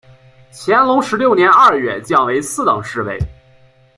[0.51, 3.19] 乾隆十六年二月降为四等侍卫。